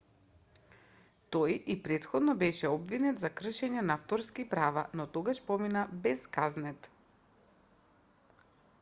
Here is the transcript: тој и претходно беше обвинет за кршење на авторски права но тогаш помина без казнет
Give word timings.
тој 1.35 1.57
и 1.73 1.75
претходно 1.87 2.35
беше 2.43 2.71
обвинет 2.77 3.21
за 3.25 3.31
кршење 3.41 3.83
на 3.91 3.99
авторски 4.01 4.47
права 4.55 4.87
но 5.01 5.05
тогаш 5.19 5.41
помина 5.51 5.87
без 6.07 6.27
казнет 6.39 6.89